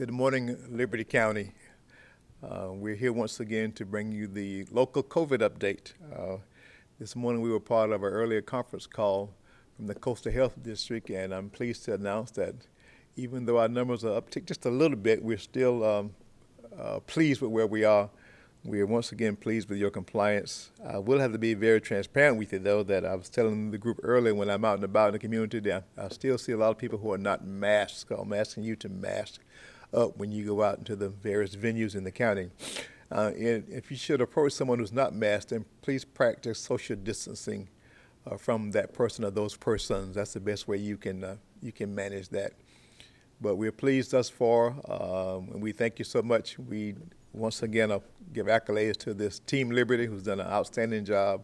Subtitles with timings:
[0.00, 1.52] Good morning, Liberty County.
[2.42, 5.92] Uh, we're here once again to bring you the local COVID update.
[6.10, 6.38] Uh,
[6.98, 9.34] this morning we were part of our earlier conference call
[9.76, 12.54] from the Coastal Health District, and I'm pleased to announce that
[13.14, 16.14] even though our numbers are uptick just a little bit, we're still um,
[16.80, 18.08] uh, pleased with where we are.
[18.64, 20.70] We are once again pleased with your compliance.
[20.82, 23.76] I will have to be very transparent with you, though, that I was telling the
[23.76, 26.56] group earlier when I'm out and about in the community that I still see a
[26.56, 28.10] lot of people who are not masked.
[28.10, 29.42] I'm asking you to mask
[29.92, 32.50] up when you go out into the various venues in the county.
[33.10, 37.68] Uh, if you should approach someone who's not masked, then please practice social distancing
[38.26, 40.14] uh, from that person or those persons.
[40.14, 42.52] That's the best way you can uh, you can manage that.
[43.40, 46.58] But we're pleased thus far, um, and we thank you so much.
[46.58, 46.94] We
[47.32, 48.00] once again uh,
[48.32, 51.42] give accolades to this Team Liberty, who's done an outstanding job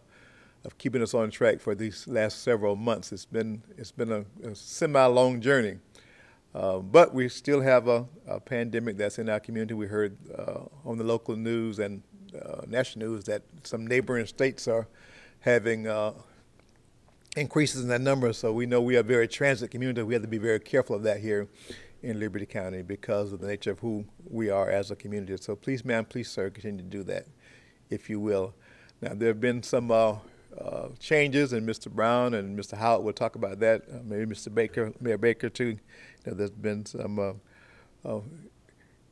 [0.65, 3.13] of keeping us on track for these last several months.
[3.13, 5.79] It's been it's been a, a semi-long journey,
[6.57, 9.75] uh, but we still have a, a, pandemic that's in our community.
[9.75, 12.03] We heard uh, on the local news and
[12.35, 14.89] uh, national news that some neighboring states are
[15.41, 16.15] having uh,
[17.37, 18.33] increases in that number.
[18.33, 20.03] So we know we are a very transit community.
[20.03, 21.47] We have to be very careful of that here
[22.03, 25.37] in Liberty County because of the nature of who we are as a community.
[25.39, 27.27] So please, ma'am, please, sir, continue to do that,
[27.91, 28.55] if you will.
[29.03, 29.91] Now, there have been some
[30.61, 31.91] uh, changes, and Mr.
[31.91, 32.77] Brown and Mr.
[32.77, 33.83] Howard will talk about that.
[33.91, 34.53] Uh, maybe Mr.
[34.55, 35.65] Baker, Mayor Baker, too.
[35.65, 35.79] You
[36.27, 37.33] know, there's been some uh,
[38.09, 38.21] uh,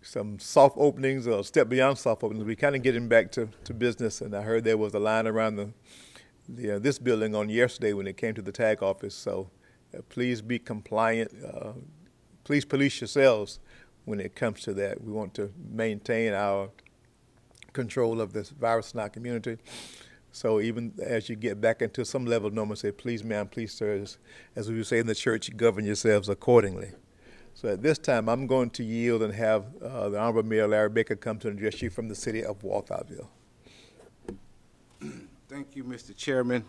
[0.03, 2.45] some soft openings or step beyond soft openings.
[2.45, 5.27] We kind of getting back to, to business, and I heard there was a line
[5.27, 5.71] around the,
[6.49, 9.15] the uh, this building on yesterday when it came to the tag office.
[9.15, 9.51] So
[10.09, 11.31] please be compliant
[12.45, 13.59] please police yourselves
[14.05, 15.03] when it comes to that.
[15.03, 16.69] We want to maintain our
[17.73, 19.57] control of this virus in our community.
[20.35, 23.73] So even as you get back into some level of normal, say, please, ma'am, please,
[23.73, 24.05] sir,
[24.57, 26.91] as we say in the church, govern yourselves accordingly.
[27.55, 30.89] So at this time, I'm going to yield and have uh, the Honorable Mayor Larry
[30.89, 33.29] Baker come to address you from the city of Walthamville.
[35.49, 36.17] Thank you, Mr.
[36.17, 36.65] Chairman.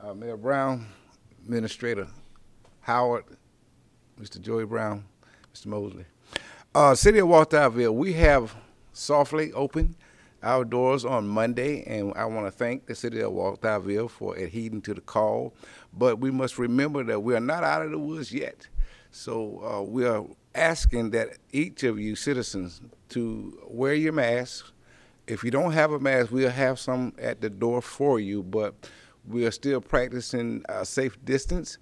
[0.00, 0.86] Uh, Mayor Brown,
[1.44, 2.08] Administrator
[2.80, 3.24] Howard,
[4.18, 4.40] Mr.
[4.40, 5.04] Joey Brown,
[5.54, 5.66] Mr.
[5.66, 6.06] Mosley.
[6.74, 8.56] Uh, City of Walthamville, we have
[8.94, 9.94] softly opened
[10.42, 14.82] our doors on Monday, and I want to thank the City of Walthamville for adhering
[14.82, 15.54] to the call.
[15.92, 18.68] But we must remember that we are not out of the woods yet.
[19.10, 24.72] So uh, we are asking that each of you citizens to wear your mask.
[25.26, 28.74] If you don't have a mask, we'll have some at the door for you, but
[29.26, 31.78] we are still practicing a safe distance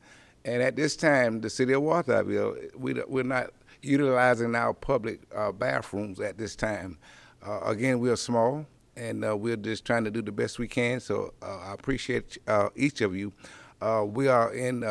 [0.47, 3.50] and at this time, the city of Walthamville, we, we're not
[3.83, 6.99] utilizing our public uh, bathrooms at this time.
[7.47, 10.99] Uh, again, we're small, and uh, we're just trying to do the best we can.
[10.99, 13.33] So uh, I appreciate uh, each of you.
[13.81, 14.84] Uh, we are in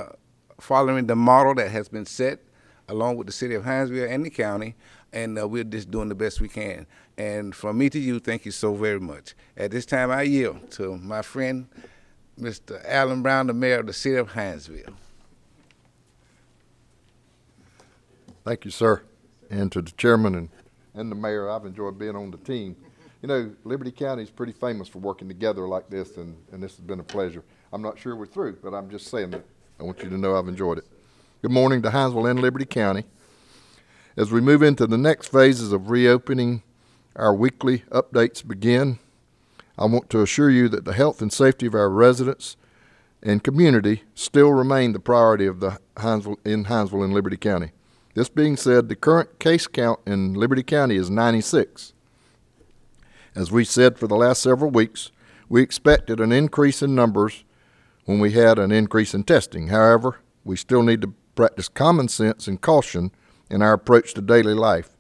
[0.61, 2.39] following the model that has been set
[2.87, 4.75] along with the city of Hinesville and the county,
[5.11, 6.87] and we're just doing the best we can.
[7.17, 9.33] And from me to you, thank you so very much.
[9.57, 11.67] At this time, I yield to my friend,
[12.39, 12.81] Mr.
[12.85, 14.93] Allen Brown, the mayor of the city of Hinesville.
[18.45, 19.01] Thank you, sir.
[19.49, 20.49] And to the chairman and,
[20.95, 22.75] and the mayor, I've enjoyed being on the team.
[23.21, 26.75] You know, Liberty County is pretty famous for working together like this, and, and this
[26.75, 27.43] has been a pleasure.
[27.73, 29.45] I'm not sure we're through, but I'm just saying that.
[29.79, 30.85] I want you to know I've enjoyed it.
[31.41, 33.03] Good morning to Hinesville and Liberty County.
[34.15, 36.63] As we move into the next phases of reopening,
[37.15, 38.99] our weekly updates begin.
[39.77, 42.55] I want to assure you that the health and safety of our residents
[43.21, 47.71] and community still remain the priority of the Hinesville, in Hinesville and Liberty County.
[48.15, 51.91] This being said, the current case count in Liberty County is 96.
[53.35, 55.11] As we said for the last several weeks,
[55.49, 57.43] we expected an increase in numbers
[58.05, 59.67] when we had an increase in testing.
[59.67, 63.11] However, we still need to practice common sense and caution
[63.51, 64.95] in our approach to daily life.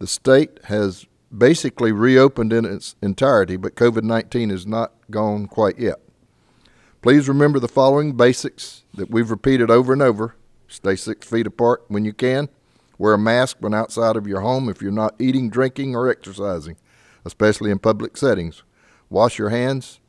[0.00, 1.06] The state has
[1.36, 6.00] basically reopened in its entirety, but COVID 19 is not gone quite yet.
[7.00, 10.34] Please remember the following basics that we've repeated over and over
[10.70, 12.48] Stay six feet apart when you can.
[12.96, 16.76] Wear a mask when outside of your home if you're not eating, drinking, or exercising,
[17.24, 18.62] especially in public settings.
[19.08, 20.00] Wash your hands.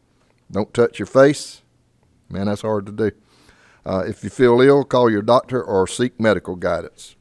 [0.51, 1.63] Don't touch your face.
[2.29, 3.11] Man, that's hard to do.
[3.85, 7.15] Uh, if you feel ill, call your doctor or seek medical guidance.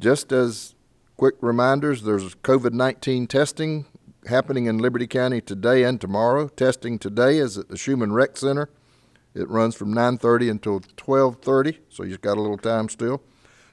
[0.00, 0.74] Just as
[1.16, 3.86] quick reminders, there's COVID 19 testing
[4.26, 6.48] happening in Liberty County today and tomorrow.
[6.48, 8.68] Testing today is at the Schumann Rec Center
[9.34, 13.22] it runs from 9:30 until 12:30, so you've got a little time still.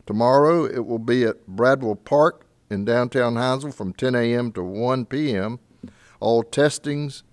[0.06, 4.52] Tomorrow it will be at Bradwell Park in downtown Hinesville from 10 a.m.
[4.54, 5.60] to 1 p.m.
[6.20, 7.24] All testings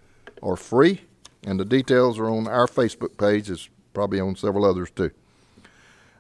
[0.43, 1.03] are free,
[1.45, 3.51] and the details are on our Facebook page.
[3.51, 5.11] It's probably on several others too.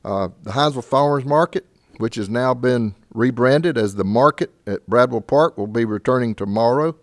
[0.05, 1.67] Uh, the Hinesville Farmers Market
[1.99, 6.97] which has now been rebranded as the Market at Bradwell Park, will be returning tomorrow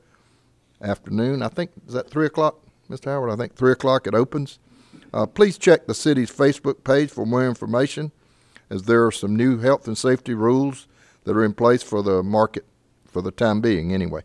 [0.81, 1.41] afternoon.
[1.41, 2.59] I think, is that 3 o'clock,
[2.89, 3.05] Mr.
[3.05, 3.31] Howard?
[3.31, 4.59] I think 3 o'clock it opens.
[5.13, 8.11] Uh, please check the city's Facebook page for more information,
[8.69, 10.87] as there are some new health and safety rules
[11.23, 12.65] that are in place for the market
[13.05, 14.21] for the time being, anyway.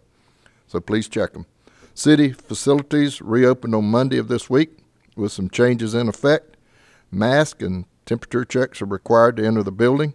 [0.66, 1.46] So please check them.
[1.94, 4.78] City facilities reopened on Monday of this week
[5.14, 6.56] with some changes in effect.
[7.10, 10.14] Mask and temperature checks are required to enter the building.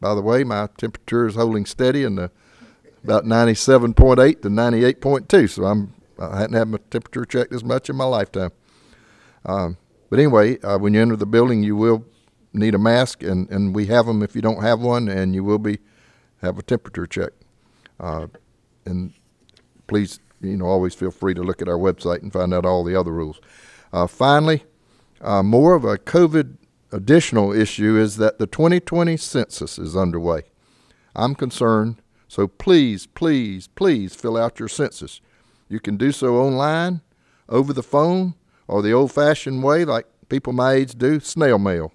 [0.00, 2.30] By the way, my temperature is holding steady in the
[3.02, 7.96] about 97.8 to 98.2, so I'm I hadn't had my temperature checked as much in
[7.96, 8.52] my lifetime.
[9.44, 9.76] Um,
[10.14, 12.04] but anyway, uh, when you enter the building, you will
[12.52, 15.42] need a mask, and, and we have them if you don't have one, and you
[15.42, 15.80] will be
[16.40, 17.32] have a temperature check.
[17.98, 18.28] Uh,
[18.84, 19.12] and
[19.88, 22.84] please, you know, always feel free to look at our website and find out all
[22.84, 23.40] the other rules.
[23.92, 24.62] Uh, finally,
[25.20, 26.58] uh, more of a COVID
[26.92, 30.42] additional issue is that the 2020 census is underway.
[31.16, 31.96] I'm concerned,
[32.28, 35.20] so please, please, please fill out your census.
[35.68, 37.00] You can do so online,
[37.48, 38.34] over the phone,
[38.68, 41.92] or the old fashioned way, like people my age do snail mail.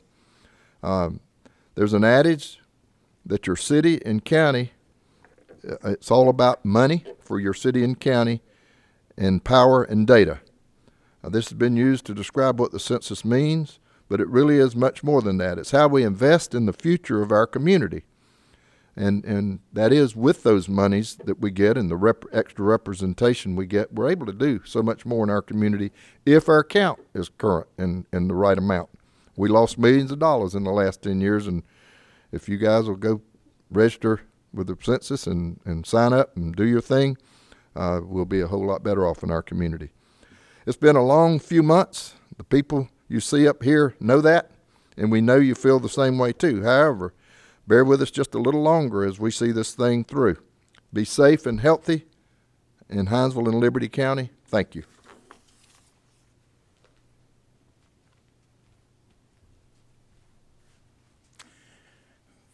[0.83, 1.19] Um,
[1.75, 2.59] there's an adage
[3.25, 4.71] that your city and county,
[5.67, 8.41] uh, it's all about money for your city and county,
[9.17, 10.39] and power and data.
[11.23, 14.75] Uh, this has been used to describe what the census means, but it really is
[14.75, 15.57] much more than that.
[15.57, 18.03] It's how we invest in the future of our community.
[18.99, 23.55] And, and that is with those monies that we get and the rep- extra representation
[23.55, 25.93] we get, we're able to do so much more in our community
[26.25, 28.89] if our count is current and, in the right amount.
[29.37, 31.63] We lost millions of dollars in the last 10 years, and
[32.33, 33.21] if you guys will go
[33.71, 34.19] register
[34.53, 37.17] with the census and, and sign up and do your thing,
[37.77, 39.91] uh, we'll be a whole lot better off in our community.
[40.65, 42.15] It's been a long few months.
[42.37, 44.51] The people you see up here know that,
[44.97, 46.63] and we know you feel the same way too.
[46.63, 47.13] However,
[47.69, 50.35] bear with us just a little longer as we see this thing through.
[50.91, 52.07] Be safe and healthy
[52.89, 54.31] in Hinesville and Liberty County.
[54.47, 54.83] Thank you.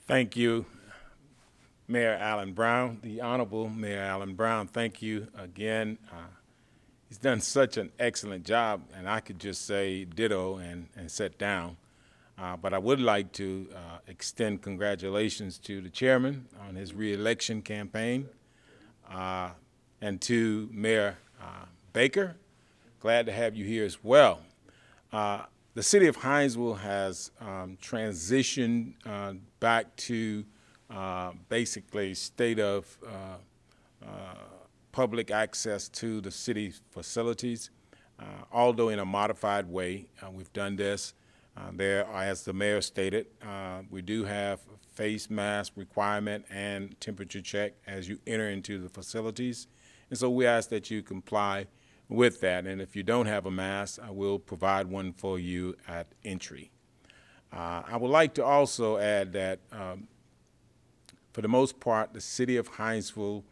[0.06, 0.66] Thank you,
[1.88, 4.68] Mayor Allen Brown, the Honorable Mayor Allen Brown.
[4.68, 5.98] Thank you again.
[6.12, 6.28] Uh,
[7.08, 11.40] he's done such an excellent job, and I could just say ditto and, and sit
[11.40, 11.78] down.
[12.38, 17.62] Uh, but I would like to uh, extend congratulations to the chairman on his reelection
[17.62, 18.28] campaign
[19.10, 19.52] uh,
[20.02, 22.36] and to Mayor uh, Baker.
[23.00, 24.42] Glad to have you here as well.
[25.14, 25.44] Uh,
[25.76, 30.44] the city of Hinesville has um, transitioned uh, back to
[31.50, 32.98] basically state of
[34.92, 37.70] public access to the city facilities,
[38.52, 40.08] although in a modified way.
[40.32, 41.14] We've done this.
[41.57, 44.60] Uh, there, as the mayor stated, uh, we do have
[44.94, 49.68] face mask requirement and temperature check as you enter into the facilities.
[50.10, 51.68] And so we ask that you comply
[52.10, 52.66] with that.
[52.66, 56.72] And if you don't have a mask, I will provide one for you at entry.
[57.54, 60.08] Uh, I would like to also add that, um,
[61.31, 63.44] for the most part, the city of Hinesville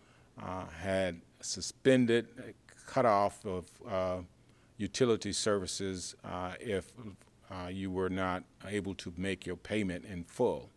[0.42, 2.52] uh, had suspended, uh,
[2.86, 4.18] cut off of uh,
[4.78, 6.92] utility services uh, if
[7.54, 10.70] uh, you were not able to make your payment in full.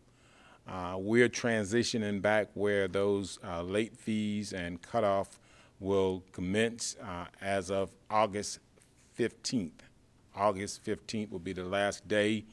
[0.67, 5.39] Uh, we're transitioning back where those uh, late fees and cutoff
[5.79, 8.59] will commence uh, as of August
[9.17, 9.71] 15th.
[10.35, 12.43] August 15th will be the last day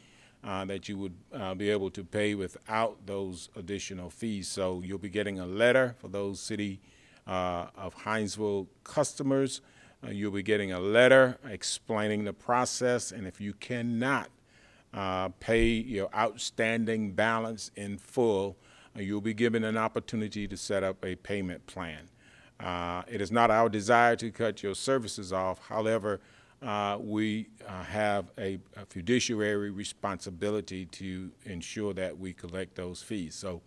[0.45, 4.47] uh, that you would uh, be able to pay without those additional fees.
[4.47, 6.81] So you'll be getting a letter for those city
[7.27, 9.61] of Hinesville customers.
[10.05, 14.29] Uh, you'll be getting a letter explaining the process, and if you cannot
[14.93, 18.57] uh, pay your outstanding balance in full,
[18.97, 22.09] uh, you'll be given an opportunity to set up a payment plan.
[22.61, 25.59] Uh, it is not our desire to cut your services off.
[25.69, 26.21] However,
[26.63, 33.35] uh, we uh, have a, a fiduciary responsibility to ensure that we collect those fees.
[33.35, 33.63] So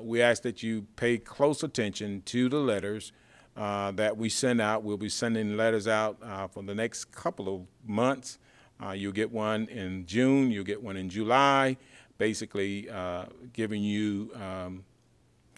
[0.00, 3.12] we ask that you pay close attention to the letters
[3.58, 4.84] uh, that we send out.
[4.84, 8.38] We'll be sending letters out uh, for the next couple of months.
[8.80, 11.76] Uh, you'll get one in June, you'll get one in July,
[12.18, 14.84] basically uh, giving you um,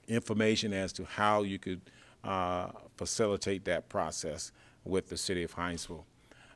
[0.09, 1.83] information as to how you could
[2.25, 4.51] uh, facilitate that process
[4.85, 6.05] with the city of Hinesville.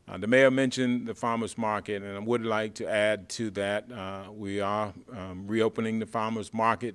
[0.08, 3.86] Uh, the mayor mentioned the farmers market, and I would like to add to that
[4.32, 6.94] we are um, reopening the farmers market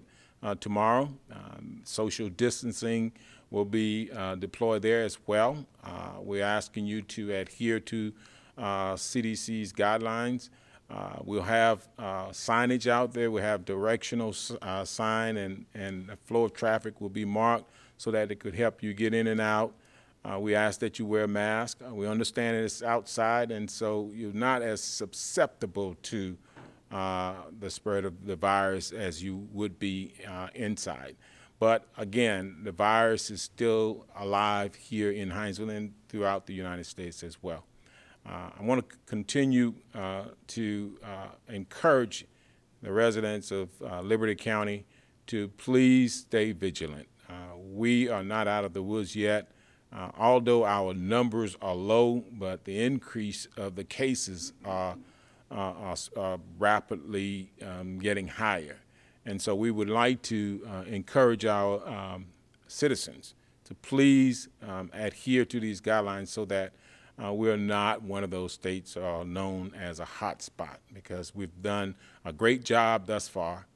[0.60, 1.14] tomorrow.
[1.32, 3.12] Um, social distancing
[3.52, 5.66] will be uh, deployed there as well.
[5.84, 8.14] Uh, we're asking you to adhere to
[8.58, 10.50] uh, CDC's guidelines.
[10.90, 13.30] Uh, we'll have uh, signage out there.
[13.30, 18.12] We'll have directional uh, sign, and, and the flow of traffic will be marked so
[18.12, 19.74] that it could help you get in and out.
[20.38, 21.80] We ask that you wear a mask.
[21.92, 26.38] We understand it's outside, and so you're not as susceptible to
[26.92, 30.14] the spread of the virus as you would be
[30.54, 31.16] inside.
[31.60, 37.22] But again, the virus is still alive here in Hinesville and throughout the United States
[37.22, 37.66] as well.
[38.26, 42.26] Uh, I want to continue uh, to uh, encourage
[42.82, 44.86] the residents of uh, Liberty County
[45.28, 47.08] to please stay vigilant.
[47.30, 49.52] Uh, we are not out of the woods yet,
[49.92, 54.96] uh, although our numbers are low, but the increase of the cases are,
[55.52, 58.78] are, are rapidly um, getting higher.
[59.30, 62.26] And so we would like to uh, encourage our um,
[62.68, 66.74] citizens to please um, adhere to these guidelines so that
[67.24, 71.62] uh, we're not one of those states uh, known as a hot spot because we've
[71.62, 71.94] done
[72.26, 73.68] a great job thus far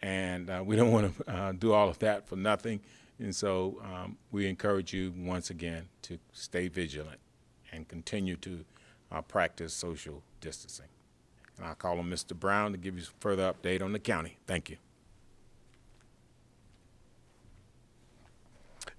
[0.00, 2.78] and uh, we don't want to uh, do all of that for nothing.
[3.18, 7.18] And so um, we encourage you once again to stay vigilant
[7.72, 8.64] and continue to
[9.10, 10.86] uh, practice social distancing.
[11.56, 12.38] And I'll call on Mr.
[12.38, 14.36] Brown to give you further update on the county.
[14.46, 14.76] Thank you.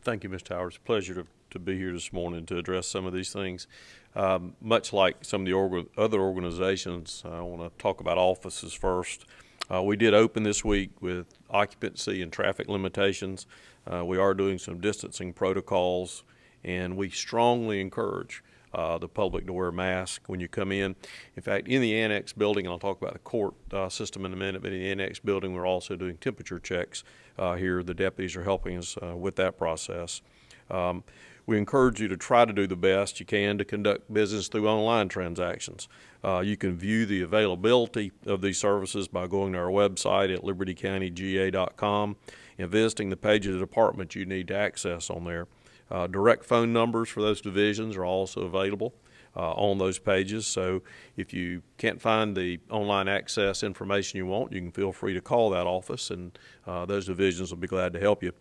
[0.04, 0.34] Thank you.
[0.34, 3.68] It's a pleasure to, to be here this morning to address some of these things.
[4.16, 9.28] Um, much like some of the other organizations, I want to talk about offices first.
[9.72, 13.46] Uh, we did open this week with occupancy and traffic limitations.
[13.86, 16.24] Uh, we are doing some distancing protocols,
[16.64, 18.44] and we strongly encourage
[18.74, 20.96] uh, the public to wear masks when you come in.
[21.36, 24.34] In fact, in the annex building, and I'll talk about the court uh, system in
[24.34, 27.04] a minute, but in the annex building, we're also doing temperature checks
[27.38, 27.84] uh, here.
[27.84, 30.22] The deputies are helping us uh, with that process.
[30.70, 31.04] Um,
[31.46, 34.68] we encourage you to try to do the best you can to conduct business through
[34.68, 35.88] online transactions.
[36.24, 40.44] Uh, you can view the availability of these services by going to our website at
[40.44, 42.16] libertycountyga.com
[42.58, 45.48] and visiting the page of the department you need to access on there.
[45.92, 48.94] Uh, direct phone numbers for those divisions are also available
[49.36, 50.48] uh, on those pages.
[50.48, 50.82] So
[51.18, 55.22] if you can't find the online access information you want, you can feel free to
[55.22, 58.32] call that office, and uh, those divisions will be glad to help you.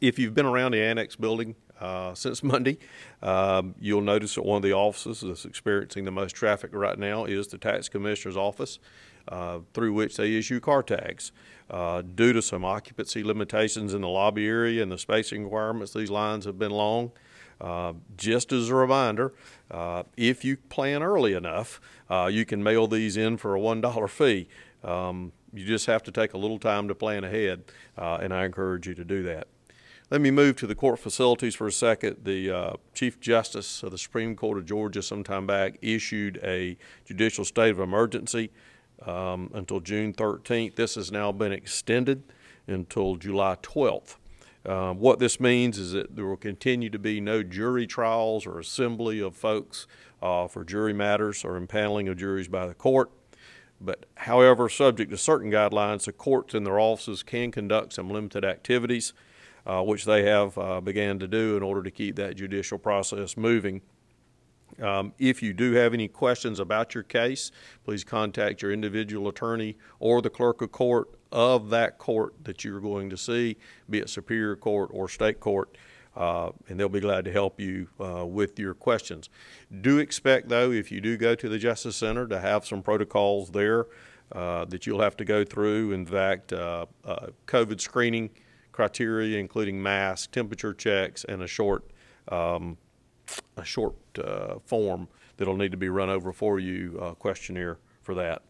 [0.00, 2.78] If you've been around the annex building uh, since Monday,
[3.22, 7.24] um, you'll notice that one of the offices that's experiencing the most traffic right now
[7.24, 8.78] is the tax commissioner's office,
[9.28, 11.32] uh, through which they issue car tags.
[11.70, 16.10] Uh, due to some occupancy limitations in the lobby area and the spacing requirements, these
[16.10, 17.12] lines have been long.
[17.60, 19.34] Uh, just as a reminder,
[19.70, 24.08] uh, if you plan early enough, uh, you can mail these in for a $1
[24.08, 24.48] fee.
[24.84, 27.64] Um, you just have to take a little time to plan ahead,
[27.96, 29.48] uh, and I encourage you to do that.
[30.10, 32.24] Let me move to the court facilities for a second.
[32.24, 36.78] The uh, Chief Justice of the Supreme Court of Georgia, some time back, issued a
[37.04, 38.50] judicial state of emergency
[39.04, 40.76] um, until June 13th.
[40.76, 42.22] This has now been extended
[42.66, 44.16] until July 12th.
[44.64, 48.58] Uh, what this means is that there will continue to be no jury trials or
[48.58, 49.86] assembly of folks
[50.22, 53.10] uh, for jury matters or impaneling of juries by the court.
[53.78, 58.42] But however, subject to certain guidelines, the courts and their offices can conduct some limited
[58.42, 59.12] activities,
[59.68, 63.36] uh, which they have uh, began to do in order to keep that judicial process
[63.36, 63.82] moving.
[64.82, 67.50] Um, if you do have any questions about your case,
[67.84, 72.80] please contact your individual attorney or the clerk of court of that court that you're
[72.80, 73.56] going to see,
[73.90, 75.76] be it Superior Court or State Court,
[76.16, 79.28] uh, and they'll be glad to help you uh, with your questions.
[79.82, 83.50] Do expect, though, if you do go to the Justice Center, to have some protocols
[83.50, 83.86] there
[84.32, 85.92] uh, that you'll have to go through.
[85.92, 88.30] In fact, uh, uh, COVID screening
[88.78, 91.90] criteria, including mask, temperature checks, and a short
[92.28, 92.78] um,
[93.56, 98.14] a short uh, form that'll need to be run over for you, uh, questionnaire for
[98.14, 98.42] that.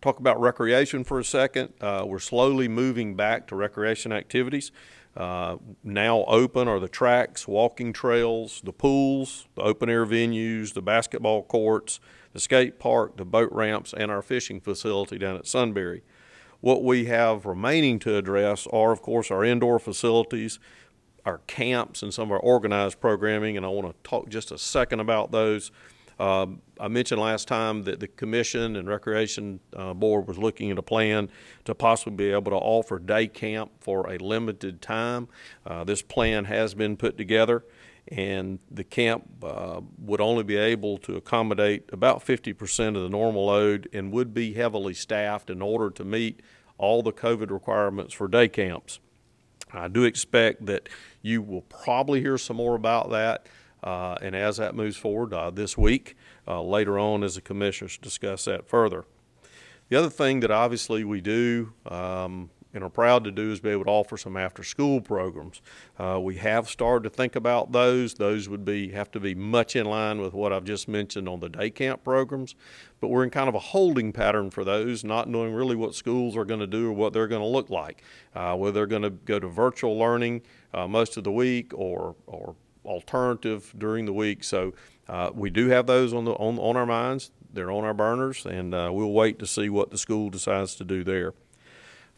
[0.00, 1.72] Talk about recreation for a second.
[1.80, 4.70] Uh, we're slowly moving back to recreation activities.
[5.16, 10.82] Uh, now open are the tracks, walking trails, the pools, the open air venues, the
[10.82, 11.98] basketball courts,
[12.32, 16.02] the skate park, the boat ramps, and our fishing facility down at Sunbury.
[16.60, 20.58] What we have remaining to address are, of course, our indoor facilities,
[21.24, 24.58] our camps and some of our organized programming, and I want to talk just a
[24.58, 25.70] second about those.
[26.18, 30.78] Um, I mentioned last time that the Commission and Recreation uh, Board was looking at
[30.78, 31.30] a plan
[31.64, 35.28] to possibly be able to offer day camp for a limited time.
[35.64, 37.64] Uh, this plan has been put together,
[38.10, 43.46] and the camp uh, would only be able to accommodate about 50% of the normal
[43.46, 46.40] load and would be heavily staffed in order to meet
[46.76, 48.98] all the COVID requirements for day camps.
[49.72, 50.88] I do expect that
[51.22, 53.46] you will probably hear some more about that
[53.82, 57.96] Uh, and as that moves forward uh, this week, uh, later on, as the commissioners
[57.96, 59.04] discuss that further.
[59.88, 63.70] The other thing that obviously we do um, and are proud to do is be
[63.70, 65.60] able to offer some after-school programs.
[65.98, 68.14] Uh, we have started to think about those.
[68.14, 71.40] Those would be have to be much in line with what I've just mentioned on
[71.40, 72.54] the day camp programs,
[73.00, 76.36] but we're in kind of a holding pattern for those, not knowing really what schools
[76.36, 78.02] are going to do or what they're going to look like.
[78.34, 82.14] Uh, whether they're going to go to virtual learning uh, most of the week or
[82.26, 84.44] or alternative during the week.
[84.44, 84.72] So
[85.08, 87.32] uh, we do have those on the on, on our minds.
[87.52, 90.84] They're on our burners, and uh, we'll wait to see what the school decides to
[90.84, 91.34] do there.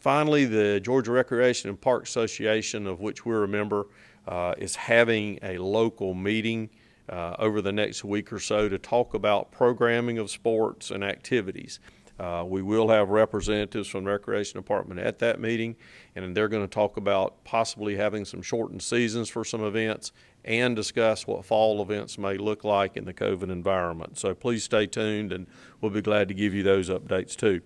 [0.02, 3.87] Finally, the Georgia Recreation and Park Association, of which we're a member,
[4.26, 6.71] uh, is having a local meeting
[7.09, 11.78] uh, over the next week or so to talk about programming of sports and activities.
[12.18, 15.76] Uh, we will have representatives from the Recreation Department at that meeting,
[16.16, 20.11] and they're going to talk about possibly having some shortened seasons for some events
[20.44, 24.18] and discuss what fall events may look like in the COVID environment.
[24.18, 25.47] So please stay tuned, and
[25.80, 27.61] we'll be glad to give you those updates too.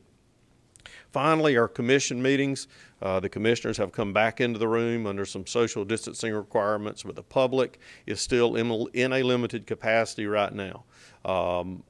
[1.10, 2.68] Finally, our commission meetings.
[3.02, 7.14] Uh, the commissioners have come back into the room under some social distancing requirements, but
[7.14, 10.84] the public is still in, in a limited capacity right now.
[11.24, 11.82] Um,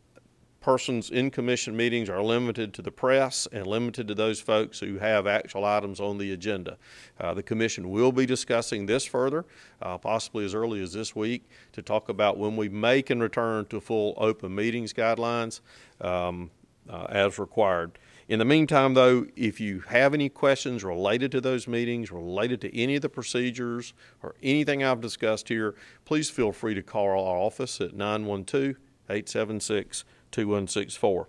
[0.66, 4.98] persons in commission meetings are limited to the press and limited to those folks who
[4.98, 6.76] have actual items on the agenda.
[7.20, 9.44] Uh, the commission will be discussing this further,
[9.80, 13.64] uh, possibly as early as this week, to talk about when we may can return
[13.66, 15.60] to full open meetings guidelines
[16.00, 16.50] um,
[16.90, 17.96] uh, as required.
[18.28, 22.76] In the meantime, though, if you have any questions related to those meetings, related to
[22.76, 27.36] any of the procedures or anything I've discussed here, please feel free to call our
[27.36, 28.76] office at 912
[29.08, 31.28] 876 2164.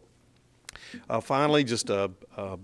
[1.07, 2.57] Uh, finally, just uh, uh,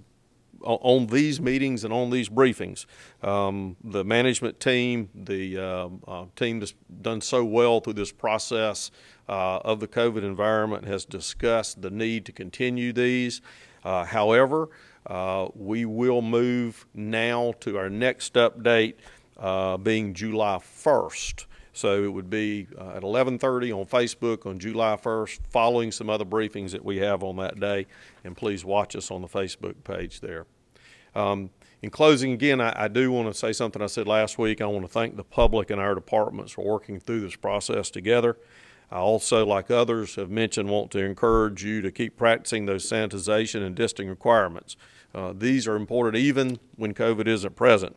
[0.63, 2.85] on these meetings and on these briefings,
[3.21, 8.89] um, the management team, the uh, uh, team that's done so well through this process
[9.29, 13.41] uh, of the COVID environment, has discussed the need to continue these.
[13.83, 14.69] Uh, however,
[15.07, 18.95] uh, we will move now to our next update
[19.37, 21.45] uh, being July 1st.
[21.73, 26.23] So it would be uh, at 11:30 on Facebook on July 1st, following some other
[26.23, 27.87] briefings that we have on that day.
[28.23, 30.45] And please watch us on the Facebook page there.
[31.15, 31.49] Um,
[31.81, 34.61] in closing, again, I, I do want to say something I said last week.
[34.61, 38.37] I want to thank the public and our departments for working through this process together.
[38.93, 43.65] I also, like others have mentioned, want to encourage you to keep practicing those sanitization
[43.65, 44.77] and distancing requirements.
[45.15, 47.95] Uh, these are important even when COVID isn't present.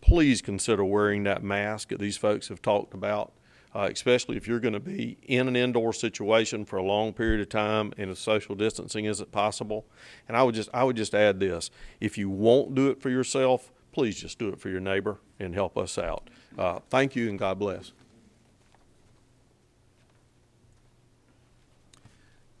[0.00, 3.34] Please consider wearing that mask that these folks have talked about,
[3.74, 7.42] uh, especially if you're going to be in an indoor situation for a long period
[7.42, 9.84] of time and if social distancing isn't possible.
[10.26, 13.10] And I would just I would just add this: if you won't do it for
[13.10, 16.30] yourself, please just do it for your neighbor and help us out.
[16.56, 17.92] Uh, thank you and God bless.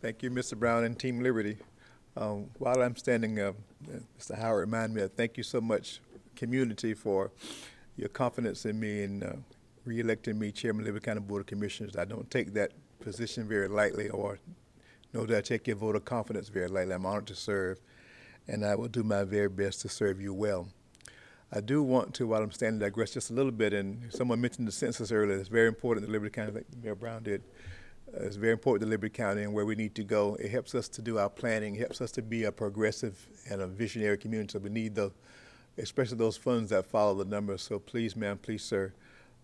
[0.06, 0.56] Thank you, Mr.
[0.56, 1.56] Brown and Team Liberty.
[2.16, 3.54] Um, while I'm standing, uh,
[4.16, 4.38] Mr.
[4.38, 5.98] Howard reminded me of thank you so much,
[6.36, 7.32] community, for
[7.96, 9.32] your confidence in me and uh,
[9.84, 11.96] re-electing me chairman of Liberty County Board of Commissioners.
[11.96, 14.38] I don't take that position very lightly, or
[15.12, 16.94] nor do I take your vote of confidence very lightly.
[16.94, 17.80] I'm honored to serve,
[18.46, 20.68] and I will do my very best to serve you well.
[21.50, 23.72] I do want to, while I'm standing, digress just a little bit.
[23.72, 25.36] And someone mentioned the census earlier.
[25.36, 27.42] It's very important that Liberty County, like Mayor Brown did,
[28.20, 30.36] it's very important to Liberty County and where we need to go.
[30.36, 31.76] It helps us to do our planning.
[31.76, 34.52] It helps us to be a progressive and a visionary community.
[34.52, 35.12] So we need the,
[35.78, 37.62] especially those funds that follow the numbers.
[37.62, 38.92] So please, ma'am, please, sir,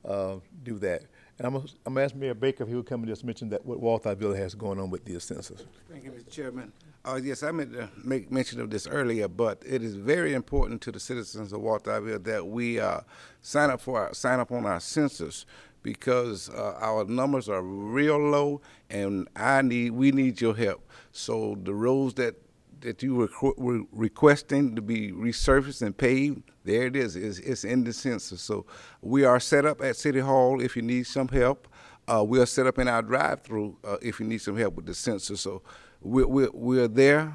[0.05, 1.03] uh, do that.
[1.39, 3.81] And I'm gonna, ask Mayor Baker if he would come and just mention that what
[3.81, 5.65] Walthamville has going on with the census.
[5.91, 6.31] Thank you, Mr.
[6.31, 6.73] Chairman.
[7.05, 10.81] Uh, yes, I meant to make mention of this earlier, but it is very important
[10.83, 13.01] to the citizens of Walthamville that we uh,
[13.41, 15.45] sign up for our, sign up on our census
[15.83, 20.89] because uh, our numbers are real low, and I need we need your help.
[21.13, 22.37] So the roads that
[22.81, 27.17] that you were re- requesting to be resurfaced and paved, there it is.
[27.17, 28.43] It's, it's in the census.
[28.43, 28.67] So
[29.01, 31.69] we are set up at City Hall if you need some help.
[32.09, 34.87] Uh, we are set up in our drive-through uh, if you need some help with
[34.87, 35.41] the census.
[35.41, 35.63] So
[36.01, 37.35] we're, we're, we're there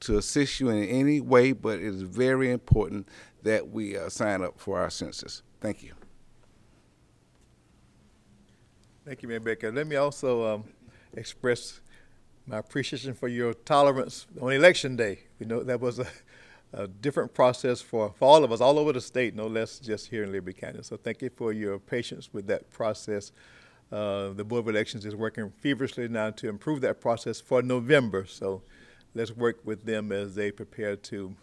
[0.00, 3.08] to assist you in any way, but it is very important
[3.42, 5.42] that we uh, sign up for our census.
[5.60, 5.92] Thank you.
[9.04, 9.72] Thank you, Mayor Baker.
[9.72, 10.64] Let me also um,
[11.14, 11.80] express
[12.46, 15.24] my appreciation for your tolerance on election day.
[15.40, 16.06] We know that was a,
[16.72, 20.06] a different process for, for all of us, all over the state, no less just
[20.06, 20.78] here in Liberty County.
[20.82, 23.32] So thank you for your patience with that process.
[23.90, 28.24] Uh, the Board of Elections is working feverishly now to improve that process for November.
[28.24, 28.62] So
[29.16, 31.34] let's work with them as they prepare to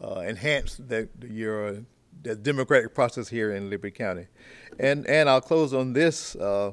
[0.00, 1.78] uh, enhance the, your
[2.22, 4.28] the democratic process here in Liberty County.
[4.78, 6.36] And, and I'll close on this.
[6.36, 6.72] Uh,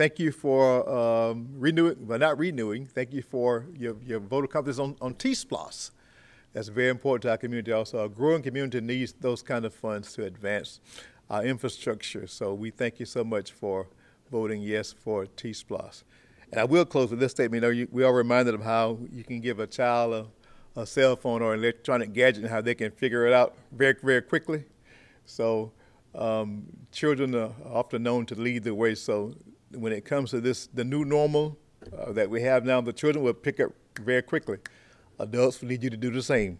[0.00, 4.50] thank you for um, renewing, well, not renewing, thank you for your, your vote of
[4.50, 5.90] confidence on, on T-SPLOST.
[6.54, 7.70] That's very important to our community.
[7.70, 10.80] Also, a growing community needs those kind of funds to advance
[11.28, 12.26] our infrastructure.
[12.26, 13.88] So we thank you so much for
[14.32, 16.04] voting yes for T-SPLOST.
[16.50, 17.62] And I will close with this statement.
[17.62, 20.30] You know, you, we are reminded of how you can give a child
[20.76, 23.54] a, a cell phone or an electronic gadget and how they can figure it out
[23.70, 24.64] very, very quickly.
[25.26, 25.72] So
[26.14, 28.94] um, children are often known to lead the way.
[28.94, 29.34] So
[29.72, 31.58] when it comes to this, the new normal
[31.96, 34.58] uh, that we have now, the children will pick up very quickly.
[35.18, 36.58] Adults need you to do the same.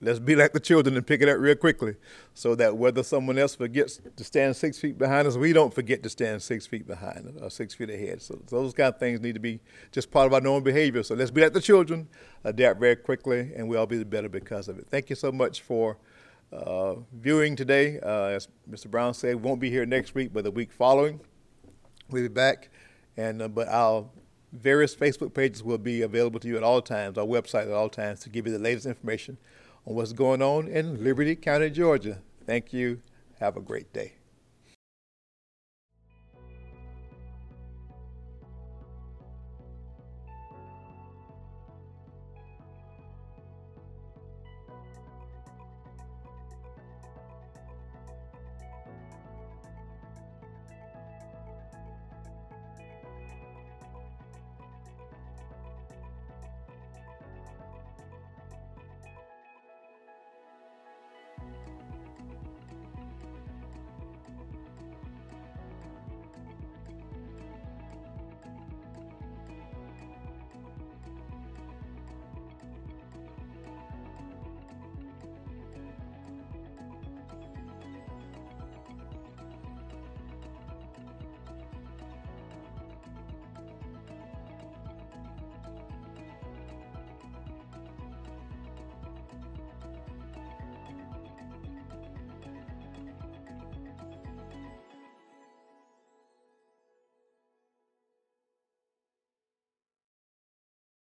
[0.00, 1.94] Let's be like the children and pick it up real quickly
[2.34, 6.02] so that whether someone else forgets to stand six feet behind us, we don't forget
[6.02, 8.20] to stand six feet behind us or six feet ahead.
[8.20, 9.58] So those kind of things need to be
[9.92, 11.02] just part of our normal behavior.
[11.02, 12.08] So let's be like the children,
[12.44, 14.86] adapt very quickly, and we'll all be better because of it.
[14.90, 15.96] Thank you so much for
[16.52, 17.98] uh, viewing today.
[17.98, 18.90] Uh, as Mr.
[18.90, 21.20] Brown said, we won't be here next week, but the week following,
[22.10, 22.70] we'll be back.
[23.16, 24.06] And uh, but our
[24.52, 27.88] various Facebook pages will be available to you at all times, our website at all
[27.88, 29.38] times, to give you the latest information
[29.86, 32.18] on what's going on in Liberty County, Georgia.
[32.46, 33.00] Thank you.
[33.40, 34.14] Have a great day.